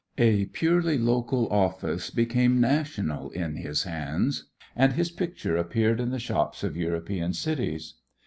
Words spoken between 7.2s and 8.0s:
cities.